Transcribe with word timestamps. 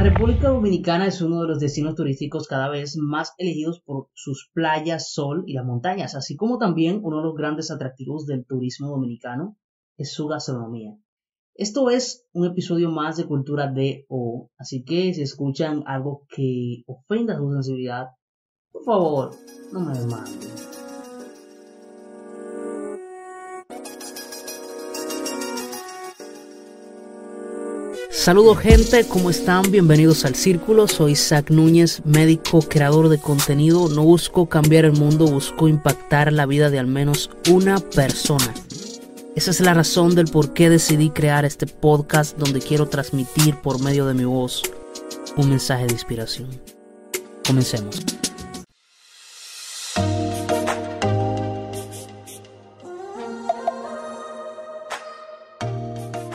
La 0.00 0.08
República 0.08 0.48
Dominicana 0.48 1.08
es 1.08 1.20
uno 1.20 1.42
de 1.42 1.48
los 1.48 1.60
destinos 1.60 1.94
turísticos 1.94 2.48
cada 2.48 2.70
vez 2.70 2.96
más 2.96 3.34
elegidos 3.36 3.82
por 3.82 4.08
sus 4.14 4.48
playas, 4.54 5.12
sol 5.12 5.44
y 5.46 5.52
las 5.52 5.66
montañas, 5.66 6.14
así 6.14 6.36
como 6.36 6.56
también 6.56 7.00
uno 7.02 7.18
de 7.18 7.24
los 7.24 7.34
grandes 7.34 7.70
atractivos 7.70 8.24
del 8.24 8.46
turismo 8.46 8.88
dominicano 8.88 9.58
es 9.98 10.14
su 10.14 10.26
gastronomía. 10.26 10.96
Esto 11.54 11.90
es 11.90 12.24
un 12.32 12.46
episodio 12.46 12.90
más 12.90 13.18
de 13.18 13.26
Cultura 13.26 13.70
de 13.70 14.06
O, 14.08 14.48
así 14.56 14.84
que 14.84 15.12
si 15.12 15.20
escuchan 15.20 15.82
algo 15.84 16.24
que 16.34 16.82
ofenda 16.86 17.36
su 17.36 17.52
sensibilidad, 17.52 18.06
por 18.72 18.84
favor, 18.84 19.30
no 19.70 19.80
me 19.80 19.92
demanden. 19.92 20.79
Saludos 28.20 28.58
gente, 28.58 29.06
¿cómo 29.08 29.30
están? 29.30 29.70
Bienvenidos 29.70 30.26
al 30.26 30.34
Círculo. 30.34 30.86
Soy 30.88 31.16
Zach 31.16 31.48
Núñez, 31.48 32.02
médico, 32.04 32.60
creador 32.60 33.08
de 33.08 33.18
contenido. 33.18 33.88
No 33.88 34.02
busco 34.02 34.46
cambiar 34.46 34.84
el 34.84 34.92
mundo, 34.92 35.24
busco 35.24 35.68
impactar 35.68 36.30
la 36.30 36.44
vida 36.44 36.68
de 36.68 36.78
al 36.78 36.86
menos 36.86 37.30
una 37.50 37.78
persona. 37.78 38.52
Esa 39.36 39.50
es 39.50 39.60
la 39.60 39.72
razón 39.72 40.14
del 40.14 40.26
por 40.26 40.52
qué 40.52 40.68
decidí 40.68 41.08
crear 41.08 41.46
este 41.46 41.66
podcast 41.66 42.36
donde 42.36 42.60
quiero 42.60 42.88
transmitir 42.90 43.56
por 43.56 43.82
medio 43.82 44.04
de 44.04 44.12
mi 44.12 44.24
voz 44.24 44.64
un 45.38 45.48
mensaje 45.48 45.86
de 45.86 45.94
inspiración. 45.94 46.50
Comencemos. 47.46 48.04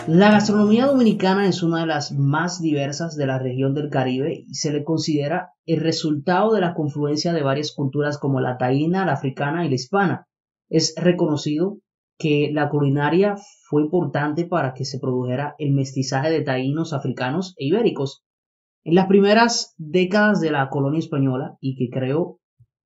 La 0.08 0.30
gastronomía 0.30 0.86
dominicana 0.86 1.48
es 1.48 1.64
una 1.64 1.80
de 1.80 1.88
las 1.88 2.12
más 2.12 2.62
diversas 2.62 3.16
de 3.16 3.26
la 3.26 3.40
región 3.40 3.74
del 3.74 3.90
Caribe 3.90 4.46
y 4.48 4.54
se 4.54 4.72
le 4.72 4.84
considera 4.84 5.54
el 5.66 5.82
resultado 5.82 6.54
de 6.54 6.62
la 6.62 6.76
confluencia 6.76 7.34
de 7.34 7.42
varias 7.42 7.72
culturas 7.72 8.20
como 8.20 8.40
la 8.40 8.60
taína, 8.60 9.04
la 9.04 9.14
africana 9.14 9.66
y 9.66 9.70
la 9.70 9.74
hispana. 9.74 10.28
Es 10.70 10.94
reconocido 10.96 11.80
que 12.20 12.52
la 12.54 12.70
culinaria 12.70 13.36
fue 13.68 13.82
importante 13.82 14.46
para 14.46 14.76
que 14.76 14.86
se 14.86 15.00
produjera 15.00 15.56
el 15.58 15.74
mestizaje 15.74 16.30
de 16.30 16.42
taínos, 16.42 16.94
africanos 16.94 17.56
e 17.58 17.66
ibéricos. 17.66 18.24
En 18.84 18.94
las 18.94 19.08
primeras 19.08 19.74
décadas 19.78 20.40
de 20.40 20.52
la 20.52 20.70
colonia 20.70 21.00
española 21.00 21.58
y 21.60 21.76
que 21.76 21.90
creo 21.90 22.40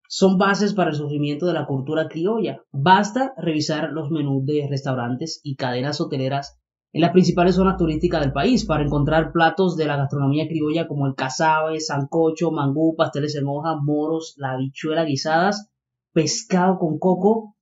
son 0.07 0.37
bases 0.37 0.73
para 0.73 0.91
el 0.91 0.95
surgimiento 0.95 1.47
de 1.47 1.53
la 1.53 1.65
cultura 1.65 2.07
criolla. 2.07 2.63
Basta 2.71 3.33
revisar 3.35 3.89
los 3.91 4.09
menús 4.09 4.45
de 4.45 4.67
restaurantes 4.69 5.41
y 5.43 5.57
cadenas 5.57 5.99
hoteleras 5.99 6.59
en 6.91 7.01
las 7.01 7.11
principales 7.11 7.55
zonas 7.55 7.77
turísticas 7.77 8.21
del 8.21 8.33
país 8.33 8.65
para 8.65 8.83
encontrar 8.83 9.31
platos 9.31 9.77
de 9.77 9.85
la 9.85 9.97
gastronomía 9.97 10.47
criolla 10.47 10.87
como 10.87 11.05
el 11.05 11.15
cazabe, 11.15 11.79
sancocho, 11.79 12.51
mangú, 12.51 12.95
pasteles 12.95 13.35
en 13.35 13.45
hoja, 13.45 13.75
moros, 13.75 14.33
la 14.37 14.53
habichuela 14.53 15.03
guisadas, 15.03 15.69
pescado 16.13 16.79
con 16.79 16.97
coco. 16.97 17.55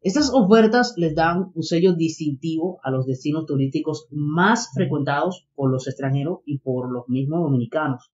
Estas 0.00 0.32
ofertas 0.32 0.94
les 0.96 1.14
dan 1.14 1.52
un 1.54 1.62
sello 1.62 1.92
distintivo 1.92 2.80
a 2.82 2.90
los 2.90 3.06
destinos 3.06 3.46
turísticos 3.46 4.08
más 4.10 4.70
frecuentados 4.74 5.46
por 5.54 5.70
los 5.70 5.86
extranjeros 5.86 6.40
y 6.46 6.58
por 6.58 6.90
los 6.90 7.08
mismos 7.08 7.42
dominicanos. 7.42 8.10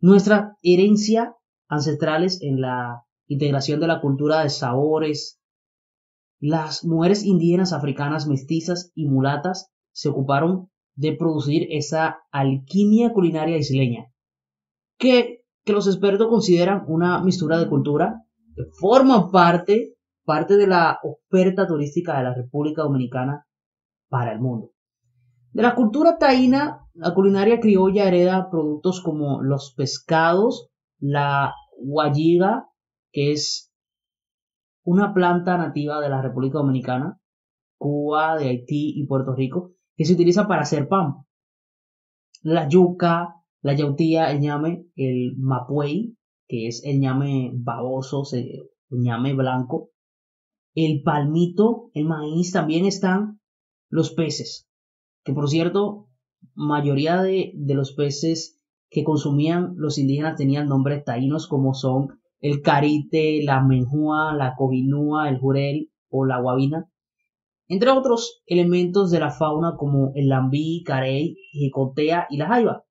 Nuestra 0.00 0.56
herencia 0.62 1.36
ancestrales 1.68 2.42
en 2.42 2.60
la 2.60 3.04
integración 3.28 3.80
de 3.80 3.86
la 3.86 4.00
cultura 4.00 4.42
de 4.42 4.50
sabores, 4.50 5.40
las 6.42 6.84
mujeres 6.84 7.24
indígenas 7.24 7.72
africanas 7.72 8.26
mestizas 8.26 8.90
y 8.96 9.06
mulatas 9.06 9.70
se 9.92 10.08
ocuparon 10.08 10.70
de 10.96 11.12
producir 11.12 11.68
esa 11.70 12.18
alquimia 12.32 13.12
culinaria 13.12 13.56
isleña, 13.56 14.12
que, 14.98 15.44
que 15.64 15.72
los 15.72 15.86
expertos 15.86 16.26
consideran 16.26 16.82
una 16.88 17.22
mistura 17.22 17.60
de 17.60 17.68
cultura 17.68 18.24
que 18.56 18.64
forma 18.80 19.30
parte, 19.30 19.94
parte 20.24 20.56
de 20.56 20.66
la 20.66 20.98
oferta 21.04 21.64
turística 21.68 22.18
de 22.18 22.24
la 22.24 22.34
República 22.34 22.82
Dominicana 22.82 23.46
para 24.08 24.32
el 24.32 24.40
mundo. 24.40 24.72
De 25.52 25.62
la 25.62 25.76
cultura 25.76 26.18
taína, 26.18 26.88
la 26.94 27.14
culinaria 27.14 27.60
criolla 27.60 28.08
hereda 28.08 28.50
productos 28.50 29.00
como 29.00 29.42
los 29.42 29.74
pescados, 29.76 30.70
la 30.98 31.54
guayiga, 31.78 32.66
que 33.12 33.30
es 33.30 33.71
una 34.84 35.14
planta 35.14 35.56
nativa 35.56 36.00
de 36.00 36.08
la 36.08 36.22
República 36.22 36.58
Dominicana, 36.58 37.20
Cuba, 37.78 38.36
de 38.36 38.48
Haití 38.48 38.92
y 38.96 39.06
Puerto 39.06 39.34
Rico, 39.34 39.74
que 39.96 40.04
se 40.04 40.14
utiliza 40.14 40.46
para 40.46 40.62
hacer 40.62 40.88
pan. 40.88 41.24
La 42.42 42.68
yuca, 42.68 43.36
la 43.60 43.74
yautía, 43.74 44.30
el 44.32 44.40
ñame, 44.40 44.86
el 44.96 45.36
mapuey, 45.36 46.16
que 46.48 46.66
es 46.66 46.82
el 46.84 46.98
ñame 47.00 47.52
baboso, 47.54 48.24
el 48.32 48.68
ñame 48.90 49.34
blanco, 49.34 49.90
el 50.74 51.02
palmito, 51.02 51.90
el 51.94 52.06
maíz, 52.06 52.52
también 52.52 52.86
están 52.86 53.40
los 53.88 54.12
peces, 54.12 54.68
que 55.24 55.32
por 55.32 55.48
cierto, 55.48 56.08
mayoría 56.54 57.22
de, 57.22 57.52
de 57.54 57.74
los 57.74 57.92
peces 57.92 58.58
que 58.90 59.04
consumían 59.04 59.74
los 59.76 59.98
indígenas 59.98 60.36
tenían 60.36 60.68
nombres 60.68 61.04
taínos 61.04 61.46
como 61.46 61.74
son 61.74 62.21
el 62.42 62.60
carite, 62.60 63.42
la 63.44 63.62
menjúa, 63.62 64.34
la 64.34 64.54
cojinúa, 64.56 65.28
el 65.28 65.38
jurel 65.38 65.90
o 66.10 66.26
la 66.26 66.40
guabina, 66.40 66.88
entre 67.68 67.90
otros 67.90 68.42
elementos 68.46 69.10
de 69.10 69.20
la 69.20 69.30
fauna 69.30 69.76
como 69.78 70.12
el 70.14 70.28
lambí, 70.28 70.82
carey, 70.84 71.36
jicotea 71.52 72.26
y 72.28 72.36
la 72.36 72.48
jaiba. 72.48 72.84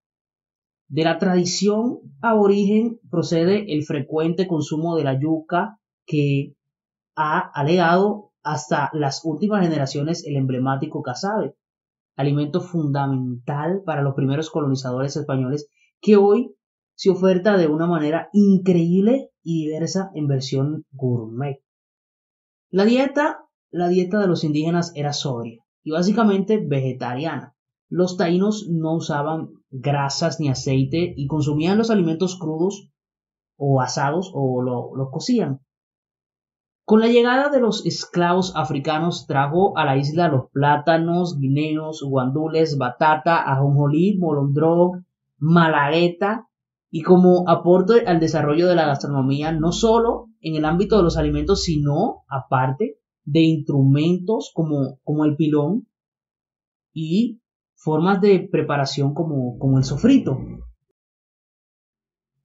De 0.87 1.03
la 1.03 1.19
tradición 1.19 1.99
aborigen 2.21 2.99
procede 3.09 3.73
el 3.73 3.83
frecuente 3.83 4.47
consumo 4.47 4.95
de 4.95 5.03
la 5.03 5.19
yuca 5.19 5.79
que 6.05 6.55
ha 7.15 7.39
alegado 7.39 8.31
hasta 8.43 8.89
las 8.93 9.23
últimas 9.23 9.63
generaciones 9.63 10.25
el 10.25 10.37
emblemático 10.37 11.01
casabe, 11.01 11.55
alimento 12.15 12.61
fundamental 12.61 13.83
para 13.85 14.01
los 14.01 14.15
primeros 14.15 14.49
colonizadores 14.49 15.15
españoles 15.15 15.67
que 15.99 16.15
hoy 16.15 16.55
se 16.95 17.09
oferta 17.09 17.57
de 17.57 17.67
una 17.67 17.87
manera 17.87 18.29
increíble 18.33 19.31
y 19.43 19.65
diversa 19.65 20.11
en 20.13 20.27
versión 20.27 20.85
gourmet. 20.91 21.61
La 22.69 22.85
dieta, 22.85 23.45
la 23.69 23.87
dieta 23.87 24.19
de 24.19 24.27
los 24.27 24.43
indígenas 24.43 24.91
era 24.95 25.13
sobria 25.13 25.63
y 25.83 25.91
básicamente 25.91 26.57
vegetariana. 26.65 27.55
Los 27.89 28.17
taínos 28.17 28.67
no 28.69 28.95
usaban 28.95 29.49
grasas 29.69 30.39
ni 30.39 30.49
aceite 30.49 31.13
y 31.15 31.27
consumían 31.27 31.77
los 31.77 31.89
alimentos 31.89 32.37
crudos 32.37 32.89
o 33.57 33.81
asados 33.81 34.31
o 34.33 34.61
los 34.61 35.09
cocían. 35.11 35.59
Con 36.85 36.99
la 36.99 37.07
llegada 37.07 37.49
de 37.49 37.59
los 37.59 37.85
esclavos 37.85 38.53
africanos 38.55 39.25
trajo 39.27 39.77
a 39.77 39.85
la 39.85 39.97
isla 39.97 40.27
los 40.27 40.49
plátanos, 40.51 41.39
guineos, 41.39 42.03
guandules, 42.03 42.77
batata, 42.77 43.49
ajonjolí, 43.51 44.17
molondrón, 44.17 45.05
malagueta 45.37 46.49
y 46.93 47.03
como 47.03 47.49
aporte 47.49 48.05
al 48.05 48.19
desarrollo 48.19 48.67
de 48.67 48.75
la 48.75 48.85
gastronomía, 48.85 49.53
no 49.53 49.71
solo 49.71 50.27
en 50.41 50.55
el 50.55 50.65
ámbito 50.65 50.97
de 50.97 51.03
los 51.03 51.15
alimentos, 51.15 51.63
sino 51.63 52.25
aparte 52.27 52.99
de 53.23 53.39
instrumentos 53.39 54.51
como, 54.53 54.99
como 55.03 55.23
el 55.23 55.37
pilón 55.37 55.87
y 56.93 57.39
formas 57.75 58.19
de 58.19 58.49
preparación 58.51 59.13
como, 59.13 59.57
como 59.57 59.77
el 59.77 59.85
sofrito. 59.85 60.37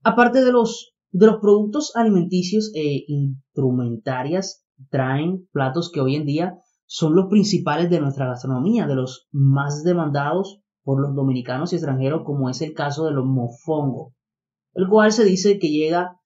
Aparte 0.01 0.41
de 0.41 0.53
los, 0.53 0.93
de 1.11 1.25
los 1.25 1.41
productos 1.41 1.93
alimenticios 1.93 2.71
e 2.73 3.03
instrumentarias, 3.05 4.65
traen 4.89 5.45
platos 5.51 5.91
que 5.91 5.99
hoy 5.99 6.15
en 6.15 6.25
día 6.25 6.57
son 6.85 7.15
los 7.15 7.25
principales 7.25 7.89
de 7.89 7.99
nuestra 7.99 8.27
gastronomía, 8.27 8.87
de 8.87 8.95
los 8.95 9.27
más 9.31 9.83
demandados 9.83 10.61
por 10.83 11.01
los 11.01 11.13
dominicanos 11.13 11.73
y 11.73 11.75
extranjeros, 11.75 12.21
como 12.23 12.49
es 12.49 12.61
el 12.61 12.73
caso 12.73 13.03
de 13.05 13.11
los 13.11 13.25
mofongos 13.25 14.13
el 14.77 14.87
cual 14.87 15.11
se 15.11 15.25
dice 15.25 15.57
que 15.57 15.69
llega 15.69 16.19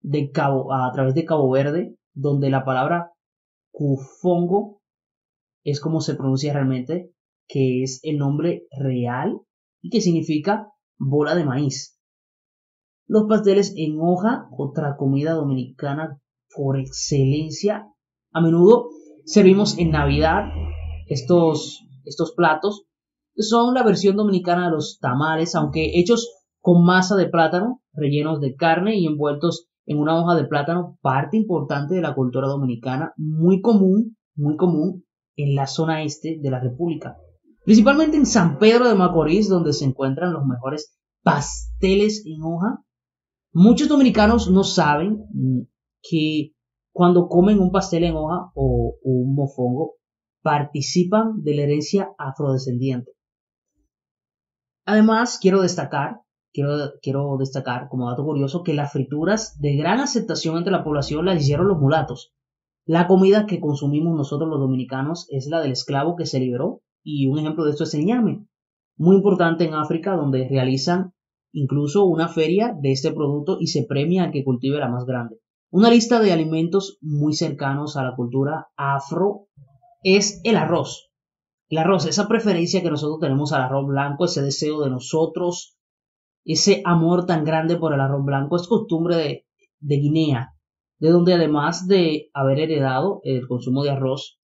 de 0.00 0.30
Cabo, 0.30 0.72
a 0.72 0.90
través 0.92 1.14
de 1.14 1.26
Cabo 1.26 1.50
Verde, 1.50 1.94
donde 2.14 2.48
la 2.48 2.64
palabra 2.64 3.12
cufongo 3.72 4.80
es 5.64 5.82
como 5.82 6.00
se 6.00 6.14
pronuncia 6.14 6.54
realmente, 6.54 7.10
que 7.46 7.82
es 7.82 8.00
el 8.02 8.16
nombre 8.16 8.66
real 8.70 9.38
y 9.82 9.90
que 9.90 10.00
significa 10.00 10.68
bola 10.96 11.34
de 11.34 11.44
maíz. 11.44 12.00
Los 13.06 13.24
pasteles 13.28 13.74
en 13.76 13.98
hoja, 14.00 14.48
otra 14.56 14.96
comida 14.96 15.32
dominicana 15.32 16.18
por 16.56 16.78
excelencia. 16.78 17.86
A 18.32 18.40
menudo 18.40 18.88
servimos 19.26 19.76
en 19.76 19.90
Navidad 19.90 20.44
estos, 21.06 21.86
estos 22.06 22.32
platos. 22.32 22.86
Son 23.36 23.74
la 23.74 23.82
versión 23.82 24.16
dominicana 24.16 24.66
de 24.66 24.70
los 24.70 24.98
tamales, 25.00 25.54
aunque 25.54 25.98
hechos 25.98 26.43
con 26.64 26.82
masa 26.82 27.14
de 27.14 27.28
plátano, 27.28 27.82
rellenos 27.92 28.40
de 28.40 28.54
carne 28.54 28.96
y 28.96 29.06
envueltos 29.06 29.68
en 29.84 29.98
una 29.98 30.18
hoja 30.18 30.34
de 30.34 30.46
plátano, 30.46 30.98
parte 31.02 31.36
importante 31.36 31.94
de 31.94 32.00
la 32.00 32.14
cultura 32.14 32.48
dominicana, 32.48 33.12
muy 33.18 33.60
común, 33.60 34.16
muy 34.34 34.56
común 34.56 35.04
en 35.36 35.56
la 35.56 35.66
zona 35.66 36.04
este 36.04 36.38
de 36.40 36.50
la 36.50 36.60
República. 36.60 37.18
Principalmente 37.66 38.16
en 38.16 38.24
San 38.24 38.58
Pedro 38.58 38.88
de 38.88 38.94
Macorís, 38.94 39.50
donde 39.50 39.74
se 39.74 39.84
encuentran 39.84 40.32
los 40.32 40.46
mejores 40.46 40.96
pasteles 41.22 42.24
en 42.24 42.42
hoja. 42.42 42.82
Muchos 43.52 43.86
dominicanos 43.86 44.50
no 44.50 44.64
saben 44.64 45.26
mm, 45.34 45.66
que 46.00 46.54
cuando 46.92 47.28
comen 47.28 47.58
un 47.58 47.72
pastel 47.72 48.04
en 48.04 48.16
hoja 48.16 48.52
o 48.54 48.94
un 49.02 49.34
mofongo, 49.34 49.96
participan 50.40 51.42
de 51.42 51.56
la 51.56 51.62
herencia 51.64 52.08
afrodescendiente. 52.16 53.12
Además, 54.86 55.38
quiero 55.38 55.60
destacar, 55.60 56.23
quiero, 56.54 56.92
quiero 57.02 57.36
destacar 57.38 57.88
como 57.90 58.08
dato 58.08 58.24
curioso 58.24 58.62
que 58.62 58.72
las 58.72 58.92
frituras 58.92 59.60
de 59.60 59.76
gran 59.76 60.00
aceptación 60.00 60.56
entre 60.56 60.72
la 60.72 60.84
población 60.84 61.26
las 61.26 61.42
hicieron 61.42 61.68
los 61.68 61.78
mulatos. 61.78 62.32
La 62.86 63.06
comida 63.06 63.46
que 63.46 63.60
consumimos 63.60 64.16
nosotros 64.16 64.48
los 64.48 64.60
dominicanos 64.60 65.26
es 65.30 65.46
la 65.48 65.60
del 65.60 65.72
esclavo 65.72 66.16
que 66.16 66.26
se 66.26 66.38
liberó 66.38 66.82
y 67.02 67.26
un 67.26 67.38
ejemplo 67.38 67.64
de 67.64 67.72
esto 67.72 67.84
es 67.84 67.94
el 67.94 68.06
ñame, 68.06 68.46
muy 68.96 69.16
importante 69.16 69.64
en 69.64 69.74
África 69.74 70.16
donde 70.16 70.48
realizan 70.48 71.12
incluso 71.52 72.04
una 72.04 72.28
feria 72.28 72.76
de 72.80 72.92
este 72.92 73.12
producto 73.12 73.58
y 73.60 73.68
se 73.68 73.84
premia 73.84 74.24
al 74.24 74.32
que 74.32 74.44
cultive 74.44 74.78
la 74.78 74.88
más 74.88 75.04
grande. 75.04 75.40
Una 75.70 75.90
lista 75.90 76.20
de 76.20 76.32
alimentos 76.32 76.98
muy 77.00 77.34
cercanos 77.34 77.96
a 77.96 78.04
la 78.04 78.14
cultura 78.14 78.68
afro 78.76 79.48
es 80.02 80.40
el 80.44 80.56
arroz. 80.56 81.10
El 81.68 81.78
arroz, 81.78 82.06
esa 82.06 82.28
preferencia 82.28 82.82
que 82.82 82.90
nosotros 82.90 83.18
tenemos 83.20 83.52
al 83.52 83.62
arroz 83.62 83.86
blanco, 83.86 84.26
ese 84.26 84.42
deseo 84.42 84.82
de 84.82 84.90
nosotros, 84.90 85.76
ese 86.44 86.82
amor 86.84 87.26
tan 87.26 87.44
grande 87.44 87.76
por 87.76 87.94
el 87.94 88.00
arroz 88.00 88.24
blanco, 88.24 88.56
es 88.56 88.66
costumbre 88.68 89.16
de, 89.80 89.96
Guinea, 89.96 90.54
de 90.98 91.10
donde 91.10 91.34
además 91.34 91.86
de 91.86 92.30
haber 92.34 92.60
heredado 92.60 93.20
el 93.24 93.46
consumo 93.46 93.82
de 93.82 93.90
arroz, 93.90 94.38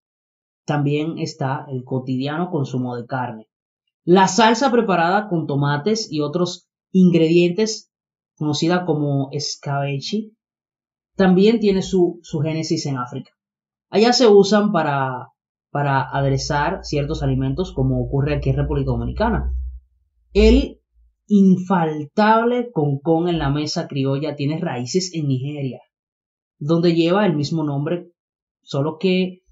también 0.64 1.18
está 1.18 1.66
el 1.68 1.84
cotidiano 1.84 2.50
consumo 2.50 2.96
de 2.96 3.06
carne. 3.06 3.48
La 4.04 4.28
salsa 4.28 4.70
preparada 4.70 5.28
con 5.28 5.46
tomates 5.46 6.10
y 6.10 6.20
otros 6.20 6.68
ingredientes, 6.92 7.92
conocida 8.36 8.86
como 8.86 9.28
escabeche, 9.32 10.30
también 11.16 11.60
tiene 11.60 11.82
su, 11.82 12.18
su 12.22 12.40
génesis 12.40 12.86
en 12.86 12.96
África. 12.96 13.30
Allá 13.90 14.12
se 14.12 14.26
usan 14.26 14.72
para 14.72 15.30
para 15.70 16.02
aderezar 16.02 16.80
ciertos 16.82 17.22
alimentos 17.22 17.72
como 17.72 18.02
ocurre 18.02 18.34
aquí 18.34 18.50
en 18.50 18.56
República 18.56 18.90
Dominicana. 18.90 19.54
El 20.32 20.79
infaltable 21.30 22.72
concón 22.72 23.28
en 23.28 23.38
la 23.38 23.50
mesa 23.50 23.86
criolla 23.86 24.34
tiene 24.34 24.58
raíces 24.58 25.14
en 25.14 25.28
Nigeria, 25.28 25.80
donde 26.58 26.94
lleva 26.94 27.24
el 27.24 27.36
mismo 27.36 27.62
nombre, 27.62 28.10
solo 28.62 28.98
que 28.98 29.42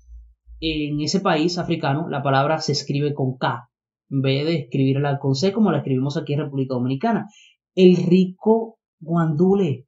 en 0.61 1.01
ese 1.01 1.21
país 1.21 1.57
africano 1.57 2.09
la 2.09 2.21
palabra 2.21 2.59
se 2.59 2.73
escribe 2.73 3.15
con 3.15 3.39
K, 3.39 3.71
en 4.11 4.23
vez 4.23 4.45
de 4.45 4.57
escribirla 4.57 5.21
con 5.21 5.37
C 5.37 5.53
como 5.53 5.71
la 5.71 5.79
escribimos 5.79 6.17
aquí 6.17 6.33
en 6.33 6.41
República 6.41 6.75
Dominicana. 6.75 7.29
El 7.77 7.97
rico 7.97 8.81
guandule 8.99 9.87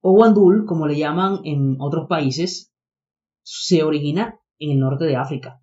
o 0.00 0.10
guandul, 0.10 0.66
como 0.66 0.88
le 0.88 0.98
llaman 0.98 1.38
en 1.44 1.76
otros 1.78 2.08
países, 2.08 2.72
se 3.44 3.84
origina 3.84 4.40
en 4.58 4.72
el 4.72 4.80
norte 4.80 5.04
de 5.04 5.14
África. 5.14 5.60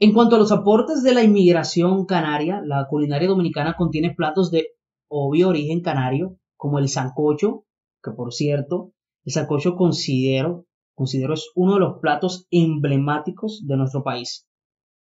En 0.00 0.12
cuanto 0.12 0.36
a 0.36 0.38
los 0.38 0.52
aportes 0.52 1.02
de 1.02 1.12
la 1.12 1.24
inmigración 1.24 2.06
canaria, 2.06 2.62
la 2.64 2.86
culinaria 2.88 3.26
dominicana 3.26 3.74
contiene 3.76 4.14
platos 4.14 4.52
de 4.52 4.68
obvio 5.08 5.48
origen 5.48 5.80
canario, 5.80 6.38
como 6.56 6.78
el 6.78 6.88
sancocho, 6.88 7.64
que 8.00 8.12
por 8.12 8.32
cierto, 8.32 8.92
el 9.24 9.32
sancocho 9.32 9.74
considero, 9.74 10.66
considero 10.94 11.34
es 11.34 11.50
uno 11.56 11.74
de 11.74 11.80
los 11.80 11.98
platos 11.98 12.46
emblemáticos 12.52 13.64
de 13.66 13.76
nuestro 13.76 14.04
país. 14.04 14.46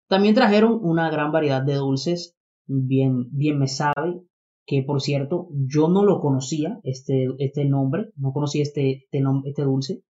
También 0.09 0.35
trajeron 0.35 0.79
una 0.83 1.09
gran 1.09 1.33
variedad 1.33 1.63
de 1.63 1.77
dulces, 1.77 2.37
bien, 2.67 3.29
bien 3.31 3.59
me 3.59 3.69
sabe, 3.69 4.21
que 4.67 4.83
por 4.83 5.01
cierto, 5.01 5.49
yo 5.53 5.89
no 5.89 6.05
lo 6.05 6.21
conocía, 6.21 6.81
este, 6.83 7.29
este 7.39 7.65
nombre, 7.65 8.11
no 8.17 8.33
conocía 8.35 8.63
este, 8.63 9.07
este, 9.11 9.23
este 9.47 9.63
dulce, 9.63 10.03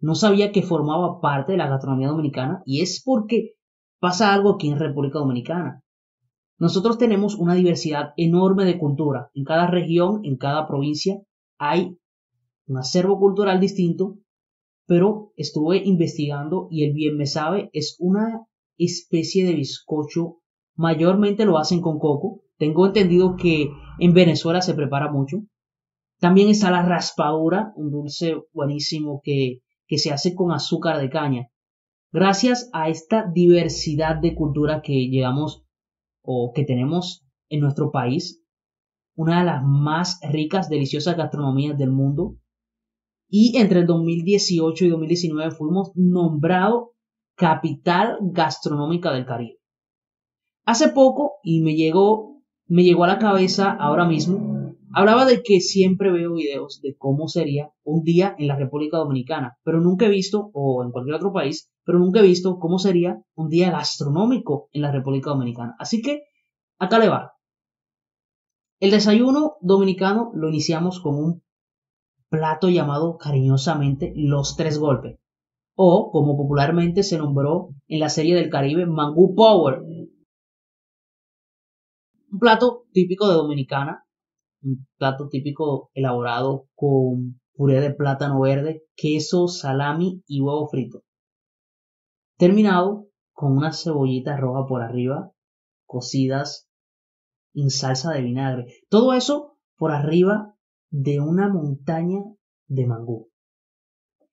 no 0.00 0.14
sabía 0.14 0.52
que 0.52 0.62
formaba 0.62 1.20
parte 1.20 1.52
de 1.52 1.58
la 1.58 1.68
gastronomía 1.68 2.08
dominicana 2.08 2.62
y 2.64 2.80
es 2.80 3.02
porque 3.04 3.54
pasa 4.00 4.34
algo 4.34 4.54
aquí 4.54 4.68
en 4.68 4.78
República 4.78 5.18
Dominicana. 5.18 5.84
Nosotros 6.58 6.98
tenemos 6.98 7.36
una 7.36 7.54
diversidad 7.54 8.12
enorme 8.16 8.64
de 8.64 8.78
cultura. 8.78 9.30
En 9.34 9.44
cada 9.44 9.66
región, 9.66 10.20
en 10.24 10.36
cada 10.36 10.66
provincia, 10.66 11.20
hay 11.58 11.96
un 12.66 12.78
acervo 12.78 13.18
cultural 13.18 13.60
distinto, 13.60 14.18
pero 14.86 15.32
estuve 15.36 15.78
investigando 15.78 16.66
y 16.70 16.84
el 16.84 16.92
bien 16.92 17.16
me 17.16 17.26
sabe 17.26 17.70
es 17.72 17.96
una 18.00 18.46
especie 18.76 19.46
de 19.46 19.54
bizcocho. 19.54 20.38
Mayormente 20.74 21.44
lo 21.44 21.58
hacen 21.58 21.80
con 21.80 21.98
coco. 21.98 22.42
Tengo 22.58 22.86
entendido 22.86 23.36
que 23.36 23.70
en 23.98 24.12
Venezuela 24.12 24.60
se 24.60 24.74
prepara 24.74 25.10
mucho. 25.10 25.38
También 26.18 26.48
está 26.48 26.70
la 26.70 26.82
raspadura, 26.82 27.72
un 27.76 27.90
dulce 27.90 28.36
buenísimo 28.52 29.20
que 29.22 29.60
que 29.90 29.98
se 29.98 30.12
hace 30.12 30.36
con 30.36 30.52
azúcar 30.52 31.00
de 31.00 31.10
caña. 31.10 31.49
Gracias 32.12 32.68
a 32.72 32.88
esta 32.88 33.30
diversidad 33.32 34.16
de 34.16 34.34
cultura 34.34 34.82
que 34.82 35.08
llegamos 35.08 35.62
o 36.22 36.52
que 36.52 36.64
tenemos 36.64 37.24
en 37.48 37.60
nuestro 37.60 37.92
país, 37.92 38.42
una 39.14 39.40
de 39.40 39.46
las 39.46 39.62
más 39.62 40.18
ricas, 40.28 40.68
deliciosas 40.68 41.16
gastronomías 41.16 41.78
del 41.78 41.92
mundo. 41.92 42.36
Y 43.28 43.56
entre 43.58 43.80
el 43.80 43.86
2018 43.86 44.86
y 44.86 44.88
2019 44.88 45.52
fuimos 45.52 45.92
nombrado 45.94 46.94
capital 47.36 48.18
gastronómica 48.20 49.12
del 49.12 49.26
Caribe. 49.26 49.60
Hace 50.66 50.88
poco, 50.88 51.34
y 51.44 51.60
me 51.60 51.76
llegó, 51.76 52.42
me 52.66 52.82
llegó 52.82 53.04
a 53.04 53.08
la 53.08 53.18
cabeza 53.18 53.70
ahora 53.70 54.04
mismo, 54.04 54.50
Hablaba 54.92 55.24
de 55.24 55.44
que 55.44 55.60
siempre 55.60 56.10
veo 56.10 56.34
videos 56.34 56.80
de 56.82 56.96
cómo 56.96 57.28
sería 57.28 57.70
un 57.84 58.02
día 58.02 58.34
en 58.38 58.48
la 58.48 58.56
República 58.56 58.96
Dominicana, 58.96 59.56
pero 59.62 59.80
nunca 59.80 60.06
he 60.06 60.10
visto, 60.10 60.50
o 60.52 60.82
en 60.82 60.90
cualquier 60.90 61.14
otro 61.14 61.32
país, 61.32 61.70
pero 61.90 61.98
nunca 61.98 62.20
he 62.20 62.22
visto 62.22 62.60
cómo 62.60 62.78
sería 62.78 63.20
un 63.34 63.48
día 63.48 63.72
gastronómico 63.72 64.68
en 64.70 64.82
la 64.82 64.92
República 64.92 65.30
Dominicana. 65.30 65.74
Así 65.80 66.00
que 66.00 66.22
acá 66.78 67.00
le 67.00 67.08
va. 67.08 67.32
El 68.78 68.92
desayuno 68.92 69.56
dominicano 69.60 70.30
lo 70.32 70.50
iniciamos 70.50 71.00
con 71.00 71.16
un 71.16 71.42
plato 72.28 72.68
llamado 72.68 73.18
cariñosamente 73.18 74.12
los 74.14 74.54
tres 74.54 74.78
golpes, 74.78 75.18
o 75.74 76.12
como 76.12 76.36
popularmente 76.36 77.02
se 77.02 77.18
nombró 77.18 77.70
en 77.88 77.98
la 77.98 78.08
serie 78.08 78.36
del 78.36 78.50
Caribe, 78.50 78.86
Mangú 78.86 79.34
Power. 79.34 79.80
Un 79.80 80.12
plato 82.38 82.84
típico 82.92 83.26
de 83.26 83.34
Dominicana 83.34 84.06
un 84.62 84.86
plato 84.96 85.28
típico 85.28 85.90
elaborado 85.92 86.68
con 86.76 87.40
puré 87.52 87.80
de 87.80 87.92
plátano 87.92 88.38
verde, 88.38 88.84
queso, 88.94 89.48
salami 89.48 90.22
y 90.28 90.40
huevo 90.40 90.68
frito. 90.68 91.02
Terminado 92.40 93.10
con 93.32 93.54
unas 93.54 93.82
cebollitas 93.82 94.40
rojas 94.40 94.64
por 94.66 94.80
arriba, 94.80 95.30
cocidas 95.84 96.70
en 97.52 97.68
salsa 97.68 98.12
de 98.12 98.22
vinagre. 98.22 98.64
Todo 98.88 99.12
eso 99.12 99.58
por 99.76 99.92
arriba 99.92 100.56
de 100.88 101.20
una 101.20 101.50
montaña 101.52 102.20
de 102.66 102.86
mangú. 102.86 103.28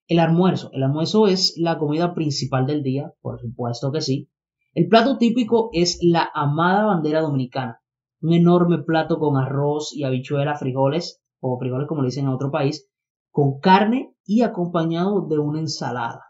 El 0.08 0.20
almuerzo. 0.20 0.70
El 0.72 0.84
almuerzo 0.84 1.28
es 1.28 1.56
la 1.58 1.78
comida 1.78 2.14
principal 2.14 2.66
del 2.66 2.82
día, 2.82 3.14
por 3.20 3.42
supuesto 3.42 3.92
que 3.92 4.00
sí. 4.00 4.32
El 4.74 4.88
plato 4.88 5.18
típico 5.18 5.70
es 5.74 6.00
la 6.02 6.30
amada 6.34 6.86
bandera 6.86 7.20
dominicana, 7.20 7.82
un 8.22 8.32
enorme 8.32 8.84
plato 8.84 9.20
con 9.20 9.36
arroz 9.36 9.94
y 9.94 10.06
habichuelas, 10.06 10.62
frijoles, 10.62 11.22
o 11.42 11.60
frijoles 11.60 11.90
como 11.90 12.04
le 12.04 12.08
dicen 12.08 12.24
en 12.24 12.32
otro 12.32 12.52
país, 12.52 12.88
con 13.32 13.60
carne 13.60 14.16
y 14.24 14.44
acompañado 14.44 15.28
de 15.28 15.40
una 15.40 15.60
ensalada. 15.60 16.24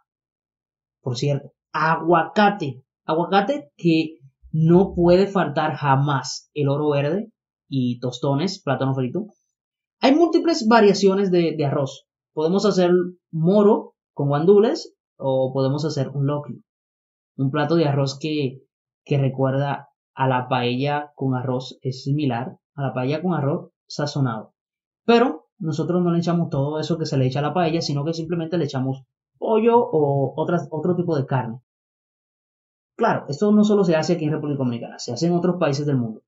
Por 1.02 1.16
cierto, 1.18 1.52
aguacate, 1.78 2.84
aguacate 3.06 3.72
que 3.78 4.18
no 4.52 4.94
puede 4.96 5.28
faltar 5.28 5.76
jamás 5.76 6.50
el 6.54 6.70
oro 6.70 6.90
verde 6.90 7.32
y 7.70 8.00
tostones, 8.00 8.62
plátano 8.64 8.96
frito. 8.96 9.28
Hay 10.02 10.16
múltiples 10.16 10.68
variaciones 10.68 11.32
de, 11.32 11.64
arroz. 11.66 12.08
Podemos 12.34 12.66
hacer 12.66 12.92
moro 13.32 13.94
con 14.14 14.30
guandules 14.30 14.96
o 15.18 15.52
podemos 15.54 15.86
hacer 15.86 16.10
un 16.10 16.28
locrio, 16.28 16.62
un 17.38 17.52
plato 17.52 17.76
de 17.76 17.86
arroz 17.86 18.18
que, 18.20 18.62
que 19.06 19.18
recuerda 19.18 19.90
a 20.16 20.28
la 20.28 20.48
paella 20.48 21.12
con 21.16 21.36
arroz 21.36 21.78
es 21.82 22.04
similar 22.04 22.58
a 22.76 22.82
la 22.82 22.94
paella 22.94 23.22
con 23.22 23.34
arroz 23.34 23.72
sazonado. 23.88 24.54
Pero 25.06 25.48
nosotros 25.60 26.04
no 26.04 26.12
le 26.12 26.20
echamos 26.20 26.50
todo 26.50 26.80
eso 26.80 26.98
que 26.98 27.06
se 27.06 27.18
le 27.18 27.28
echa 27.28 27.40
a 27.40 27.44
la 27.44 27.54
paella, 27.54 27.82
sino 27.82 28.04
que 28.04 28.14
simplemente 28.14 28.58
le 28.58 28.66
echamos 28.66 29.04
pollo 29.38 29.78
o 29.80 30.34
otras, 30.36 30.68
otro 30.72 30.96
tipo 30.96 31.16
de 31.16 31.26
carne. 31.26 31.60
Claro, 32.98 33.26
esto 33.30 33.52
no 33.52 33.64
solo 33.64 33.84
se 33.84 33.96
hace 33.96 34.14
aquí 34.14 34.26
en 34.26 34.32
República 34.32 34.58
Dominicana, 34.58 34.98
se 34.98 35.14
hace 35.14 35.28
en 35.28 35.34
otros 35.34 35.58
países 35.60 35.86
del 35.86 35.98
mundo. 35.98 36.24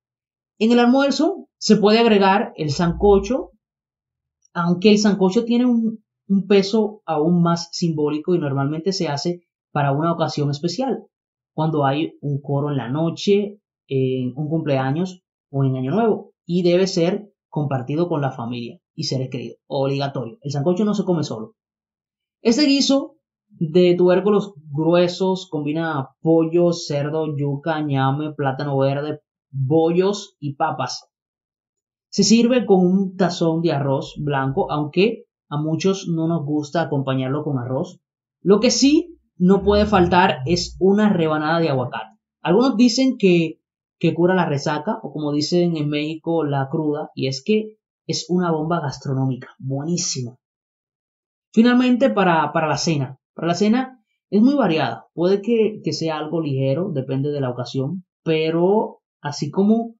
En 0.59 0.71
el 0.71 0.77
almuerzo 0.77 1.49
se 1.57 1.77
puede 1.77 1.97
agregar 1.97 2.53
el 2.57 2.69
sancocho, 2.69 3.53
aunque 4.53 4.91
el 4.91 4.99
sancocho 4.99 5.45
tiene 5.45 5.65
un, 5.65 6.03
peso 6.47 7.01
aún 7.07 7.41
más 7.41 7.69
simbólico 7.71 8.35
y 8.35 8.39
normalmente 8.39 8.93
se 8.93 9.07
hace 9.07 9.41
para 9.71 9.91
una 9.91 10.11
ocasión 10.11 10.51
especial, 10.51 11.05
cuando 11.55 11.85
hay 11.85 12.13
un 12.21 12.39
coro 12.39 12.69
en 12.69 12.77
la 12.77 12.87
noche 12.87 13.59
en 13.87 14.33
un 14.35 14.47
cumpleaños 14.47 15.23
o 15.49 15.63
en 15.63 15.75
Año 15.75 15.89
Nuevo 15.89 16.33
y 16.45 16.61
debe 16.61 16.85
ser 16.85 17.33
compartido 17.47 18.07
con 18.07 18.21
la 18.21 18.31
familia 18.31 18.79
y 18.93 19.05
seres 19.05 19.29
queridos. 19.31 19.57
Obligatorio. 19.65 20.37
El 20.43 20.51
sancocho 20.51 20.85
no 20.85 20.93
se 20.93 21.03
come 21.03 21.23
solo. 21.23 21.55
Este 22.43 22.67
guiso 22.67 23.18
de 23.59 23.93
tubérculos 23.97 24.53
gruesos 24.71 25.49
combina 25.49 26.09
pollo, 26.21 26.71
cerdo, 26.71 27.35
yuca, 27.35 27.81
ñame, 27.81 28.33
plátano 28.33 28.77
verde, 28.77 29.21
bollos 29.51 30.37
y 30.39 30.55
papas. 30.55 31.09
Se 32.09 32.23
sirve 32.23 32.65
con 32.65 32.79
un 32.79 33.17
tazón 33.17 33.61
de 33.61 33.73
arroz 33.73 34.15
blanco, 34.17 34.71
aunque 34.71 35.25
a 35.49 35.57
muchos 35.57 36.07
no 36.07 36.27
nos 36.27 36.45
gusta 36.45 36.81
acompañarlo 36.81 37.43
con 37.43 37.59
arroz. 37.59 37.99
Lo 38.41 38.59
que 38.59 38.71
sí 38.71 39.19
no 39.37 39.61
puede 39.61 39.85
faltar 39.85 40.39
es 40.45 40.77
una 40.79 41.09
rebanada 41.09 41.59
de 41.59 41.69
aguacate. 41.69 42.17
Algunos 42.41 42.77
dicen 42.77 43.17
que, 43.17 43.59
que 43.99 44.13
cura 44.13 44.33
la 44.35 44.45
resaca 44.45 44.99
o 45.03 45.11
como 45.11 45.33
dicen 45.33 45.75
en 45.75 45.89
México 45.89 46.45
la 46.45 46.69
cruda 46.69 47.11
y 47.13 47.27
es 47.27 47.43
que 47.43 47.77
es 48.07 48.25
una 48.29 48.51
bomba 48.51 48.79
gastronómica, 48.79 49.49
buenísima. 49.59 50.35
Finalmente 51.51 52.09
para, 52.09 52.51
para 52.53 52.67
la 52.67 52.77
cena. 52.77 53.18
Para 53.39 53.53
la 53.53 53.55
cena 53.55 54.03
es 54.29 54.41
muy 54.41 54.55
variada. 54.55 55.07
Puede 55.13 55.41
que, 55.41 55.93
sea 55.93 56.17
algo 56.17 56.41
ligero, 56.41 56.91
depende 56.91 57.31
de 57.31 57.39
la 57.39 57.49
ocasión, 57.49 58.03
pero 58.21 58.99
así 59.21 59.49
como, 59.49 59.95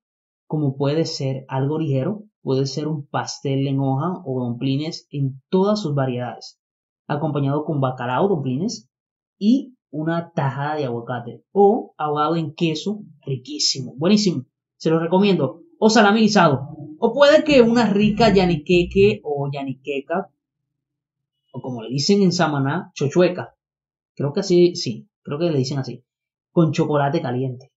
como 0.46 0.76
puede 0.76 1.06
ser 1.06 1.46
algo 1.48 1.80
ligero, 1.80 2.26
puede 2.42 2.66
ser 2.66 2.90
un 2.90 3.08
pastel 3.08 3.66
en 3.66 3.80
hoja 3.80 4.22
o 4.26 4.42
domplines 4.42 5.08
en 5.10 5.42
todas 5.48 5.82
sus 5.82 5.96
variedades, 5.96 6.60
acompañado 7.08 7.64
con 7.64 7.80
bacalao, 7.80 8.28
domplines 8.28 8.90
y 9.38 9.74
una 9.90 10.34
tajada 10.34 10.76
de 10.76 10.84
aguacate 10.84 11.46
o 11.54 11.94
ahogado 11.98 12.36
en 12.36 12.54
queso 12.54 13.04
riquísimo, 13.22 13.96
buenísimo, 13.96 14.48
se 14.76 14.90
lo 14.90 15.00
recomiendo, 15.00 15.62
o 15.80 15.90
salami 15.90 16.20
guisado, 16.20 16.68
o 17.00 17.14
puede 17.14 17.46
que 17.46 17.62
una 17.62 17.86
rica 17.86 18.34
yaniqueque 18.34 19.22
o 19.24 19.50
yaniqueca, 19.50 20.30
o 21.52 21.62
como 21.62 21.82
le 21.82 21.90
dicen 21.90 22.22
en 22.22 22.32
Samaná, 22.32 22.92
chochueca, 22.94 23.56
creo 24.16 24.34
que 24.34 24.42
así, 24.42 24.76
sí, 24.76 25.10
creo 25.24 25.40
que 25.40 25.50
le 25.50 25.58
dicen 25.58 25.80
así, 25.80 26.04
con 26.52 26.72
chocolate 26.72 27.22
caliente. 27.22 27.72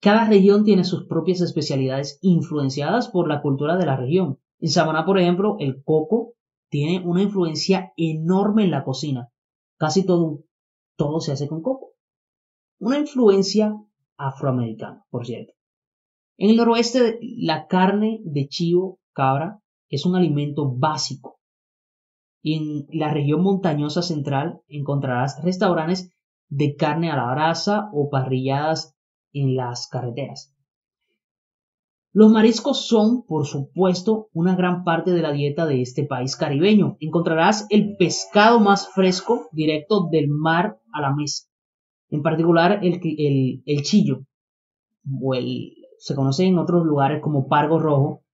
Cada 0.00 0.28
región 0.28 0.64
tiene 0.64 0.84
sus 0.84 1.06
propias 1.06 1.40
especialidades 1.40 2.18
influenciadas 2.22 3.08
por 3.08 3.28
la 3.28 3.42
cultura 3.42 3.76
de 3.76 3.86
la 3.86 3.96
región. 3.96 4.38
En 4.60 4.68
Samaná, 4.68 5.04
por 5.04 5.18
ejemplo, 5.18 5.56
el 5.58 5.82
coco 5.82 6.34
tiene 6.70 7.04
una 7.04 7.22
influencia 7.22 7.92
enorme 7.96 8.64
en 8.64 8.70
la 8.70 8.84
cocina. 8.84 9.28
Casi 9.76 10.06
todo, 10.06 10.44
todo 10.96 11.20
se 11.20 11.32
hace 11.32 11.48
con 11.48 11.62
coco. 11.62 11.94
Una 12.78 12.98
influencia 12.98 13.74
afroamericana, 14.16 15.04
por 15.10 15.26
cierto. 15.26 15.52
En 16.36 16.50
el 16.50 16.56
noroeste, 16.56 17.18
la 17.20 17.66
carne 17.66 18.20
de 18.22 18.46
chivo, 18.46 19.00
cabra, 19.12 19.60
es 19.88 20.06
un 20.06 20.14
alimento 20.14 20.70
básico. 20.70 21.37
En 22.42 22.86
la 22.92 23.12
región 23.12 23.42
montañosa 23.42 24.02
central 24.02 24.60
encontrarás 24.68 25.42
restaurantes 25.42 26.12
de 26.48 26.76
carne 26.76 27.10
a 27.10 27.16
la 27.16 27.30
brasa 27.32 27.90
o 27.92 28.08
parrilladas 28.10 28.96
en 29.32 29.56
las 29.56 29.88
carreteras. 29.88 30.54
Los 32.12 32.32
mariscos 32.32 32.86
son, 32.86 33.22
por 33.24 33.46
supuesto, 33.46 34.28
una 34.32 34.56
gran 34.56 34.82
parte 34.82 35.12
de 35.12 35.22
la 35.22 35.32
dieta 35.32 35.66
de 35.66 35.82
este 35.82 36.04
país 36.04 36.36
caribeño. 36.36 36.96
Encontrarás 37.00 37.66
el 37.68 37.96
pescado 37.96 38.60
más 38.60 38.88
fresco 38.88 39.48
directo 39.52 40.08
del 40.10 40.28
mar 40.28 40.80
a 40.92 41.02
la 41.02 41.14
mesa. 41.14 41.48
En 42.10 42.22
particular 42.22 42.80
el, 42.82 43.00
el, 43.66 43.82
chillo, 43.82 44.24
o 45.20 45.34
el, 45.34 45.74
se 45.98 46.14
conoce 46.14 46.46
en 46.46 46.58
otros 46.58 46.84
lugares 46.84 47.20
como 47.22 47.46
pargo 47.46 47.78
rojo. 47.78 48.24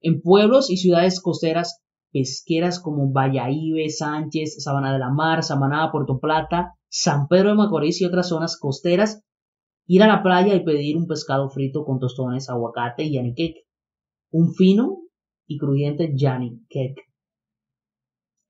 En 0.00 0.20
pueblos 0.20 0.70
y 0.70 0.76
ciudades 0.76 1.20
costeras 1.20 1.82
pesqueras 2.14 2.80
como 2.80 3.12
Valladolid, 3.12 3.90
Sánchez, 3.90 4.62
Sabana 4.62 4.92
de 4.92 5.00
la 5.00 5.10
Mar, 5.10 5.42
Samaná, 5.42 5.90
Puerto 5.90 6.20
Plata, 6.20 6.74
San 6.88 7.26
Pedro 7.26 7.50
de 7.50 7.56
Macorís 7.56 8.00
y 8.00 8.06
otras 8.06 8.28
zonas 8.28 8.56
costeras 8.56 9.24
Ir 9.86 10.02
a 10.02 10.06
la 10.06 10.22
playa 10.22 10.54
y 10.54 10.64
pedir 10.64 10.96
un 10.96 11.06
pescado 11.06 11.50
frito 11.50 11.84
con 11.84 11.98
tostones, 11.98 12.48
aguacate 12.48 13.04
y 13.04 13.18
cake. 13.34 13.66
Un 14.30 14.54
fino 14.54 15.02
y 15.46 15.58
crujiente 15.58 16.14
cake. 16.70 17.02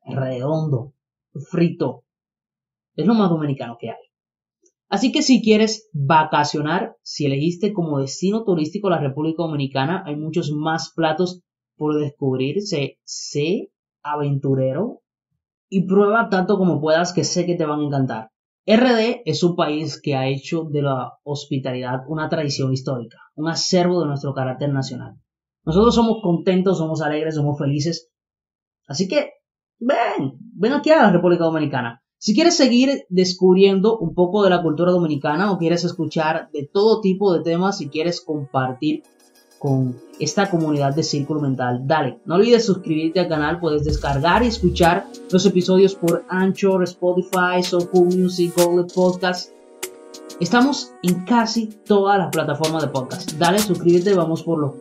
Redondo, 0.07 0.93
frito. 1.51 2.05
Es 2.95 3.07
lo 3.07 3.15
más 3.15 3.31
dominicano 3.31 3.77
que 3.81 3.91
hay. 3.91 3.97
Así 4.89 5.11
que 5.11 5.23
si 5.23 5.43
quieres 5.43 5.91
vacacionar, 5.93 6.97
si 7.03 7.27
elegiste 7.27 7.73
como 7.73 7.99
destino 7.99 8.45
turístico 8.45 8.89
la 8.89 9.01
República 9.01 9.43
Dominicana, 9.43 10.05
hay 10.07 10.15
muchos 10.15 10.53
más 10.53 10.93
platos 10.95 11.43
por 11.77 11.99
descubrir. 11.99 12.57
sé 12.63 13.71
aventurero 14.03 15.03
y 15.69 15.87
prueba 15.87 16.29
tanto 16.29 16.59
como 16.59 16.81
puedas 16.81 17.13
que 17.13 17.25
sé 17.25 17.47
que 17.47 17.57
te 17.57 17.65
van 17.65 17.81
a 17.81 17.85
encantar. 17.85 18.31
RD 18.67 19.23
es 19.27 19.43
un 19.43 19.57
país 19.57 20.01
que 20.01 20.15
ha 20.15 20.27
hecho 20.27 20.65
de 20.65 20.83
la 20.83 21.19
hospitalidad 21.23 22.05
una 22.09 22.29
tradición 22.29 22.73
histórica, 22.73 23.19
un 23.35 23.49
acervo 23.49 24.01
de 24.01 24.07
nuestro 24.07 24.33
carácter 24.33 24.73
nacional. 24.73 25.17
Nosotros 25.65 25.95
somos 25.95 26.19
contentos, 26.23 26.79
somos 26.79 27.03
alegres, 27.03 27.35
somos 27.35 27.59
felices. 27.59 28.11
Así 28.87 29.09
que 29.09 29.33
ven, 29.79 30.39
ven 30.55 30.73
aquí 30.73 30.91
a 30.91 31.03
la 31.03 31.11
República 31.11 31.45
Dominicana. 31.45 32.03
Si 32.17 32.35
quieres 32.35 32.57
seguir 32.57 33.05
descubriendo 33.11 33.99
un 33.99 34.15
poco 34.15 34.45
de 34.45 34.51
la 34.51 34.63
cultura 34.63 34.93
dominicana 34.93 35.53
o 35.53 35.59
quieres 35.59 35.85
escuchar 35.85 36.49
de 36.53 36.67
todo 36.73 37.03
tipo 37.03 37.35
de 37.35 37.43
temas, 37.43 37.79
si 37.79 37.89
quieres 37.91 38.23
compartir 38.23 39.03
con 39.65 39.97
esta 40.21 40.51
comunidad 40.51 40.95
de 40.95 41.03
Círculo 41.03 41.41
Mental. 41.41 41.81
Dale, 41.87 42.19
no 42.27 42.35
olvides 42.35 42.67
suscribirte 42.67 43.21
al 43.21 43.29
canal, 43.29 43.61
puedes 43.61 43.83
descargar 43.83 44.43
y 44.43 44.49
escuchar 44.49 45.07
los 45.31 45.47
episodios 45.47 45.95
por 45.95 46.23
Anchor, 46.29 46.83
Spotify, 46.85 47.63
Soho 47.63 48.05
Music, 48.05 48.53
Google 48.55 48.85
Podcast. 48.95 49.53
Estamos 50.39 50.93
en 51.03 51.25
casi 51.25 51.69
todas 51.87 52.19
las 52.19 52.29
plataformas 52.29 52.83
de 52.83 52.89
podcast. 52.89 53.33
Dale, 53.39 53.59
suscríbete, 53.59 54.13
vamos 54.13 54.43
por 54.43 54.59
los 54.59 54.73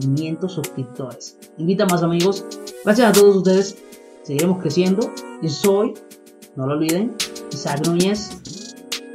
500 0.00 0.52
suscriptores. 0.52 1.38
Invita 1.56 1.84
a 1.84 1.86
más 1.86 2.02
amigos. 2.02 2.44
Gracias 2.84 3.08
a 3.08 3.12
todos 3.18 3.36
ustedes. 3.36 3.78
Seguiremos 4.22 4.60
creciendo. 4.60 5.10
Yo 5.40 5.48
soy, 5.48 5.94
no 6.56 6.66
lo 6.66 6.74
olviden, 6.74 7.14
Isaac 7.50 7.86
Núñez. 7.86 8.28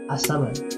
Hasta 0.10 0.40
luego. 0.40 0.75